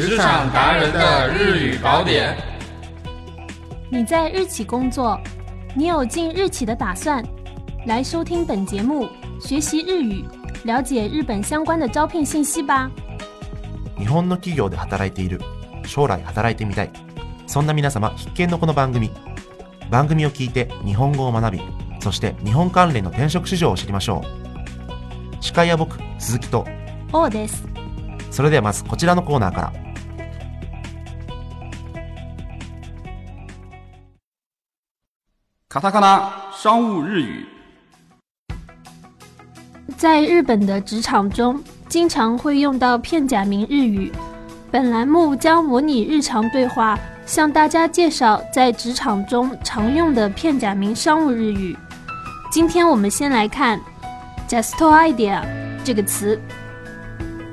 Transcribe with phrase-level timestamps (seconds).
[0.00, 2.34] 职场达人的日语宝典。
[3.90, 5.20] 你在日企工作，
[5.74, 7.22] 你有进日企的打算？
[7.84, 9.06] 来收听本节目，
[9.42, 10.24] 学习日语，
[10.64, 12.90] 了解日本相关的招聘信息吧。
[13.98, 15.38] 日本の企業で働いている、
[15.84, 16.90] 将来働いてみたい。
[17.46, 19.10] そんな皆様必見のこの番組。
[19.90, 21.60] 番組を聞いて日本語を学び、
[22.00, 25.44] そして日本関連の転職市場を知りましょう。
[25.44, 26.64] 司会は僕、鈴木と、
[27.12, 27.68] 王です。
[28.30, 29.89] それではまずこちらのコーナーから。
[35.69, 37.45] 卡塔卡纳商务日语。
[39.97, 44.11] 在日本的职场中，经常会用到片假名日语。
[44.71, 51.77] 本栏目将模拟日常对话，向大家介绍在职场中常用的片假名商务日语。
[52.51, 53.79] 今天我们先来看
[54.47, 55.41] “just idea”
[55.83, 56.39] 这个词。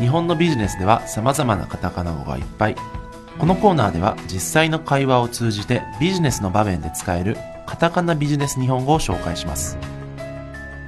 [0.00, 2.76] 日本のビジネスでは様々なカタカナ語がいっぱい。
[3.38, 7.36] このコーナーでは実際の会話を通じてビジネスの場面で使える
[7.69, 9.77] カタカナビジネス日本語を紹介します。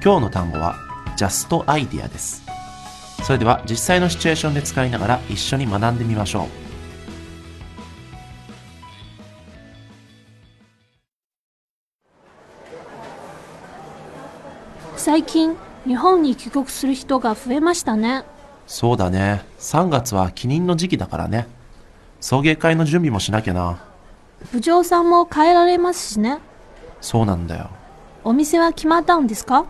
[0.02, 0.74] 今日の単語は
[1.16, 2.42] just idea です。
[3.22, 6.48] それでは実際のシチュエーションで使いながら一緒に学んでみましょう。
[14.96, 18.24] 最近日本に帰国する人が増えましたね
[18.66, 19.44] そうだね。
[19.60, 21.46] 3月は記任の時期だからね。
[22.20, 23.84] 送迎会の準備もしなきゃな。
[24.50, 26.40] 部長さんも帰られますしね
[27.02, 27.68] そうなんだよ。
[28.24, 29.66] お店は決まったんですか？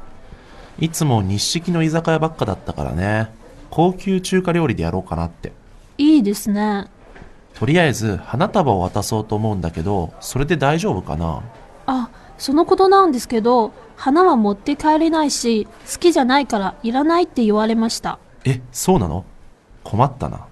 [0.78, 3.32] いつも日式の居酒屋ばっかだったからね。
[3.70, 5.52] 高級中華料理でやろうかなって。
[5.98, 6.86] いいですね
[7.54, 11.42] とりあえず花束を渡そうと思うんだけど、それで大丈夫かな？
[11.86, 19.24] あそのことなんですけど花は持って帰れないし好きじゃないからいらないって言われましたえ、そうなの？
[19.84, 20.46] 困ったな。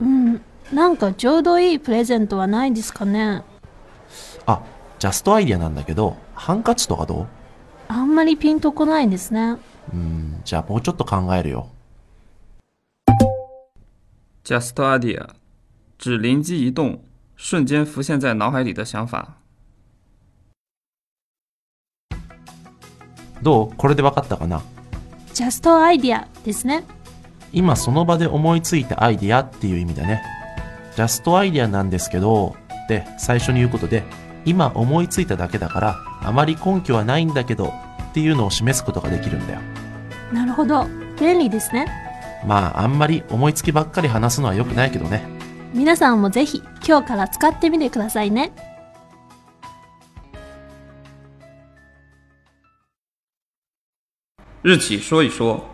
[0.00, 0.40] うん
[0.72, 3.20] なんかちょうどいいプレゼントはないですかね？
[3.22, 3.44] あ、
[5.02, 7.26] ジャストアイディアなんだけど、ハンカチとかどう？
[7.88, 9.56] あんまりピンとこないんですね
[9.92, 11.70] うん、じゃあもうちょっと考えるよ。
[14.44, 15.30] Just idea，
[15.98, 17.00] 指灵机一动，
[17.36, 19.26] 瞬间浮现在脑海里的想法。
[23.42, 23.76] どう？
[23.76, 24.62] これで分かったかな？
[25.34, 26.84] just idea ですね
[27.52, 30.22] 今その場で思いついたアイディアっていう意味だね。
[30.94, 32.54] just idea なんですけど、
[32.84, 34.04] って最初に言うことで、
[34.44, 37.72] 今思いついただけだから、あまり根拠はないんだけど、
[38.10, 39.60] っていうのを示すことができるんだよ。
[40.32, 40.86] なるほど
[41.20, 41.86] 便利ですね
[42.46, 45.22] まあ、あんまり思いつきばっかり話すのは良くないけどね。
[45.72, 48.52] 皆さんもぜひ今日から使ってみてくださいね
[54.64, 55.64] 日企说一说。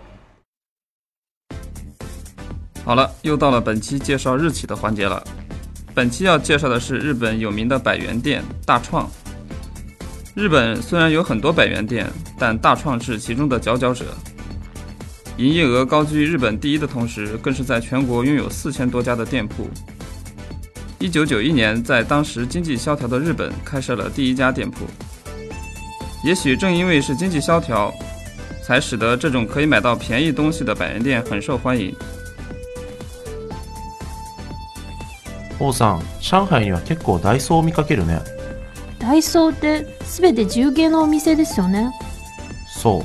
[2.85, 5.23] 好了，又到了本期介绍日企的环节了。
[5.99, 9.11] 本期要介绍的是日本有名的百元店大创。
[10.33, 14.05] 日本虽然有很多百元店，但大创是其中的佼佼者。
[15.39, 19.69] 营业额高居日本第一的同时，更是在全国拥有四千多家的店铺。
[21.01, 24.87] 一九九一年，在当时经济萧条的日本开设了第一家店铺。
[26.23, 27.93] 也许正因为是经济萧条，
[28.63, 31.93] 才使得这种可以买到便宜东西的百元店很受欢迎。
[35.61, 38.21] 王さん、上海には結構ダイソーを見かけるね。
[38.99, 41.93] ダイソーって全て重芸のお店ですよね
[42.69, 43.05] そ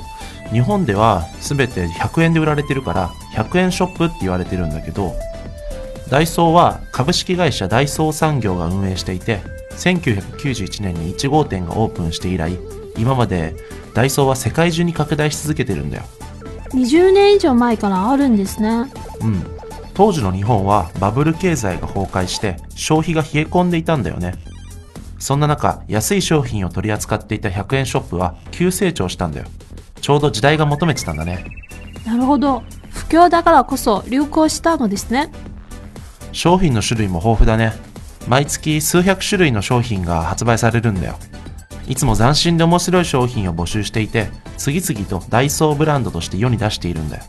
[0.51, 0.53] う。
[0.53, 5.13] 日本では全て100円で売られてるから、100円ショップって言われてるんだけど、
[6.09, 9.41] ダイソーは株式会社ダイソー産業が運営していて、
[9.71, 12.57] 1991年に1号店がオープンして以来、
[12.97, 13.55] 今まで
[13.93, 16.03] ダイソーは世界中に拡大し続けてるんだよ。
[16.73, 18.91] 20年以上前からあるんですね
[19.21, 19.43] うん。
[19.93, 24.35] 当時の日本はバブル経済が崩壊して消費が冷え込んでいたんだよね。
[25.19, 29.45] そんな中、安い商品を取り扱っていた100円ショップは急成長したんだよ。
[30.01, 31.45] ちょうど時代が求めてたんだね。
[32.05, 35.31] なるほど不況だからこそ流行したのですね
[36.33, 37.73] 商品の種類も豊富だね。
[38.27, 41.15] 毎月数百種類の商品が発売されるんだよ。
[41.87, 47.23] いつも斬新で面白い商品を募集していて、次々とダイソーブランドとして世に出しているんだよ。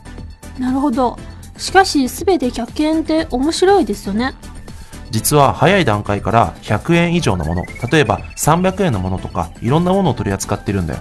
[0.57, 1.17] なるほど
[1.57, 4.35] しかし全て100円って面白いですよね
[5.11, 10.99] 実は早い段階から100円以上のもの、例えば300円のものとかいろんなものを取り扱ってるんだよ。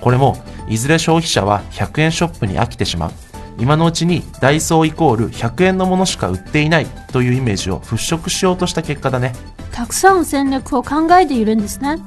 [0.00, 0.36] これも、
[0.68, 3.12] いずれ消費者は100円ショップに飽きてしまう。
[3.58, 9.32] 今のうちにダイソーイコール100円のものしか売っていないというイメージを払拭しようとした結果だね。
[9.72, 11.98] たくさん戦略を考えているんですね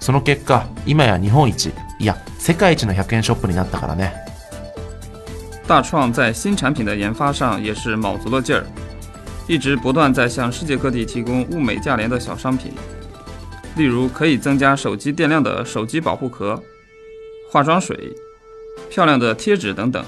[0.00, 4.23] その結果、今や日本一、いや、世界一の100円ショップになったからね。
[5.66, 8.66] 大创在新产品的研发上也是卯足了劲儿。
[9.46, 12.72] 一直不断在向世界各地提供物美价廉的小商品，
[13.76, 16.62] 例如可以增加手机电量的手机保护壳、
[17.50, 18.14] 化妆水、
[18.88, 20.02] 漂亮的贴纸等等，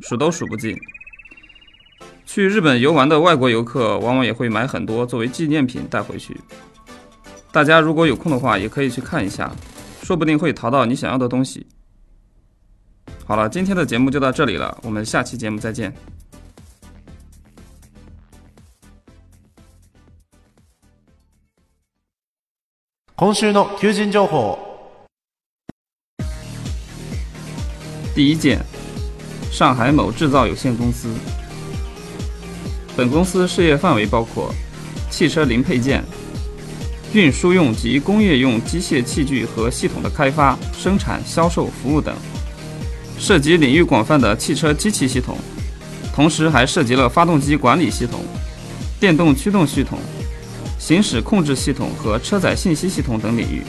[0.00, 0.76] 数都数不尽。
[2.26, 6.36] 去日本游玩的外国游客往往也会买很多作为纪念品带回去。
[7.50, 9.50] 大家如果有空的话，也可以去看一下，
[10.02, 11.66] 说不定会淘到你想要的东西。
[13.28, 15.92] 好了，今天的节目就到这里了，我们下期节目再见。
[23.14, 24.58] 今週の求人情報
[28.14, 28.64] 第一件，
[29.52, 31.14] 上海某制造有限公司。
[32.96, 34.54] 本公司事业范围包括
[35.10, 36.02] 汽车零配件、
[37.12, 42.16] 运输用及工业用机械器具和系统的开发、生产、销售、服务等，
[43.18, 45.36] 涉及领域广泛的汽车机器系统，
[46.14, 48.20] 同时还涉及了发动机管理系统、
[49.00, 49.98] 电动驱动系统、
[50.78, 53.62] 行驶控制系统和车载信息系统等领域。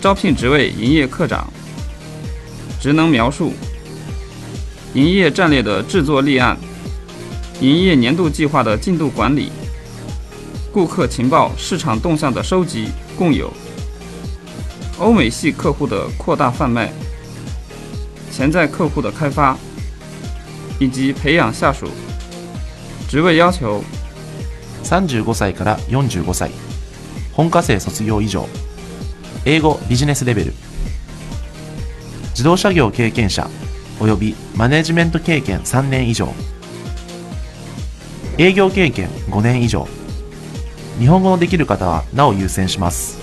[0.00, 1.50] 招聘职位营业科长。
[2.80, 3.54] 职能描述：
[4.92, 6.54] 营业战略的制作立案，
[7.60, 9.50] 营业年度计划的进度管理，
[10.70, 13.50] 顾客情报、市场动向的收集，共有
[14.98, 16.92] 欧美系客户的扩大贩卖，
[18.36, 19.56] 潜在客户的开发，
[20.80, 21.86] 以及培养下属。
[23.08, 23.84] 职位要求：
[24.82, 26.50] 三十五歳から四十五歳
[27.32, 28.44] 本科生卒業以上。
[29.44, 30.52] 英語ビジネスレベル。
[32.30, 33.48] 自動車業経験者。
[34.00, 36.34] およびマネジメント経験3年以上。
[38.36, 39.86] 営業経験5年以上。
[40.98, 43.16] 日本語のできる方はなお優先します。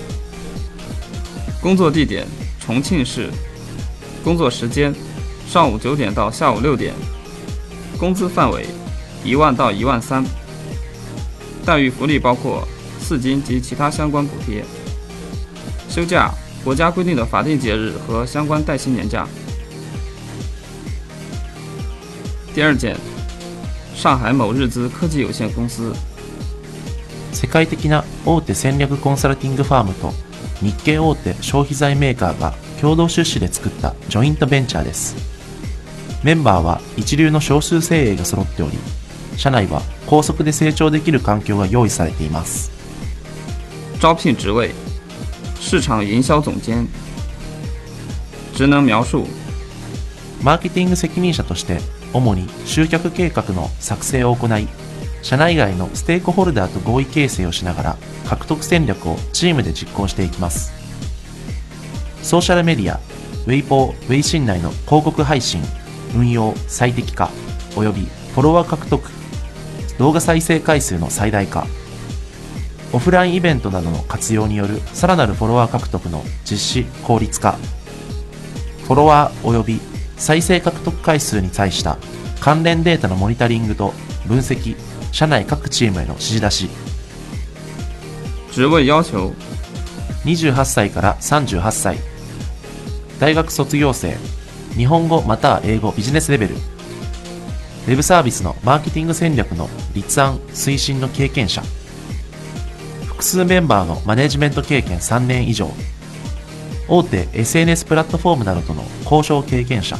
[1.60, 2.24] 工作地点：
[2.66, 3.28] 重庆市。
[4.23, 4.93] 工作时间：
[5.47, 6.93] 上午九点到下午六点。
[7.97, 8.65] 工资范围：
[9.23, 10.23] 一万到一万三。
[11.65, 12.67] 待遇福利包括
[12.99, 14.63] 四金及其他相关补贴。
[15.89, 16.31] 休假：
[16.63, 19.27] 国家规定的法定节日和相关带薪年假。
[22.53, 22.95] 第二件，
[23.95, 25.93] 上海某日资科技有限公司。
[27.33, 30.11] 世界的な大手戦略コンサルティングファームと
[30.59, 35.14] 日系大手消費財メーカーが 共同出資で作ったジョイントベンチャーです。
[36.24, 38.78] メンバーは一流の少数精鋭が揃っており
[39.36, 42.72] 社内は高速で成長できる環境が用意されています。
[44.00, 44.72] 招聘职位：
[45.60, 46.88] 市场营销总监。
[48.52, 49.24] 职能描述：
[50.42, 51.78] マーケティング責任者として
[52.12, 54.66] 主に集客計画の作成を行い
[55.22, 57.96] 社内外のステークホルダーと合意形成をしながら
[58.28, 60.81] 獲得戦略をチームで実行していきます
[62.22, 63.00] ソーシャルメディア
[63.46, 65.60] ウェイポー、ウェイシン内の広告配信
[66.14, 67.30] 運用最適化
[67.76, 69.10] およびフォロワー獲得
[69.98, 71.66] 動画再生回数の最大化
[72.92, 77.52] オフラインイベントなどの活用によるさらなるフォロワー獲得の実施効率化
[78.84, 79.80] フォロワー及び
[80.16, 81.98] 再生獲得回数に際した
[82.40, 83.92] 関連データのモニタリングと
[84.26, 84.76] 分析
[85.12, 86.92] 社内各チームへの指示出し。
[88.52, 89.34] 职位要求
[90.24, 92.11] ：28歳から38歳
[93.22, 94.16] 大学卒業生
[94.76, 101.62] 日本語または英語ビジネスレベルウェブサービスのマーケティング戦略の立案推進の経験者
[103.06, 105.70] 複数メンバーのマネジメント経験3年以上
[106.88, 109.96] 大手 SNS プラットフォームなどとの交渉経験者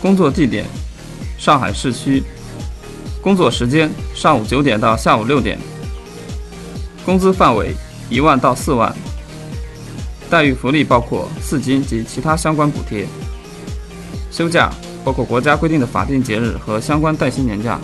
[0.00, 0.64] 工作地点：
[1.38, 2.22] 上海市区。
[3.20, 5.58] 工作时间：上午九点到下午六点。
[7.04, 7.74] 工资范围：
[8.08, 8.94] 一万到四万。
[10.29, 13.07] 待遇福利包括四金及其他相关补贴。
[14.31, 14.71] 休假
[15.03, 17.79] 包括国家规定的法定节日和相关带薪年假。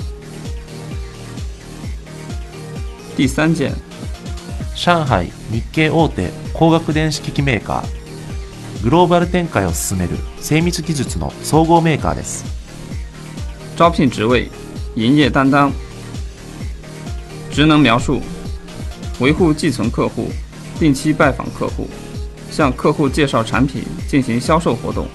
[3.15, 3.73] 第三件，
[4.75, 12.45] 上海日系大手光学電子機器メーカーグローバル展開を進める精密技術の総合メーカーです
[13.75, 14.49] 招聘职位：
[14.95, 15.71] 营业担当。
[17.51, 18.21] 职能描述：
[19.19, 20.29] 维护寄存客户，
[20.79, 21.87] 定期拜访客户，
[22.52, 25.08] 向客户介绍产品，进行销售活动，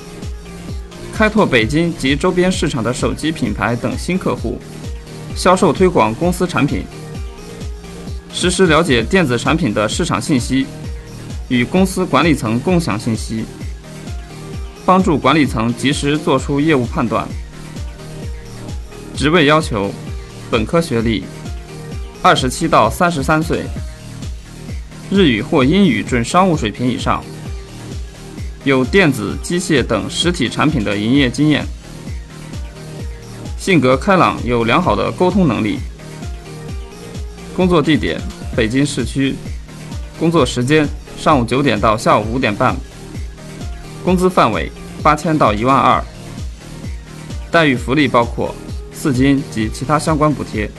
[1.13, 4.60] 开拓北京及周边市场的手机品牌等新客户，
[5.36, 6.84] 销售推广公司产品，
[8.34, 10.65] 实时了解电子产品的市场信息，
[11.48, 13.46] 与公司管理层共享信息，
[14.84, 17.27] 帮助管理层及时做出业务判断。
[19.15, 19.91] 职位要求：
[20.50, 21.24] 本科学历，
[22.22, 23.63] 二十七到三十三岁，
[25.10, 27.24] 日语或英语准商务水平以上，
[28.66, 31.66] 有电子、机械等实体产品的营业经验。
[33.58, 35.80] 性格开朗，有良好的沟通能力。
[37.56, 38.20] 工作地点：
[38.56, 39.36] 北京市区。
[40.20, 40.88] 工作时间：
[41.18, 42.76] 上午九点到下午五点半。
[44.04, 44.70] 工资范围：
[45.02, 46.04] 八千到一万二。
[47.50, 48.54] 待遇福利包括
[48.92, 50.70] 四金及其他相关补贴。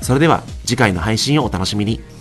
[0.01, 2.14] それでは次回の配信をお楽しみに。